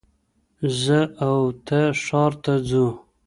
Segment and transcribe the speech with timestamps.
[0.81, 2.85] زه او ته ښار ته ځو